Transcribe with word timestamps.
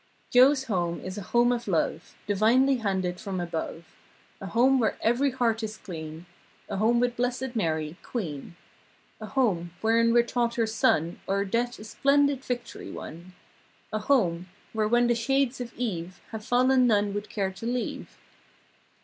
Joe's 0.31 0.63
home 0.63 0.99
is 1.01 1.19
a 1.19 1.29
home 1.29 1.51
of 1.51 1.67
love 1.67 2.15
Divinely 2.25 2.77
handed 2.77 3.19
from 3.19 3.39
above. 3.39 3.85
A 4.41 4.47
home 4.47 4.79
where 4.79 4.97
every 4.99 5.29
heart 5.29 5.61
is 5.61 5.77
clean. 5.77 6.25
A 6.67 6.77
home 6.77 6.99
with 6.99 7.15
Blessed 7.15 7.55
Mary, 7.55 7.97
queen. 8.01 8.55
A 9.19 9.27
home, 9.27 9.75
wherein 9.81 10.11
we're 10.11 10.23
taught 10.23 10.55
her 10.55 10.65
Son 10.65 11.19
O'er 11.29 11.45
Death 11.45 11.77
a 11.77 11.83
splendid 11.83 12.43
victory 12.43 12.89
won. 12.91 13.33
A 13.93 13.99
home, 13.99 14.49
where, 14.73 14.87
when 14.87 15.05
the 15.05 15.13
shades 15.13 15.61
of 15.61 15.71
eve 15.75 16.19
Have 16.31 16.43
fallen 16.43 16.87
none 16.87 17.13
would 17.13 17.29
care 17.29 17.51
to 17.51 17.65
leave. 17.67 18.17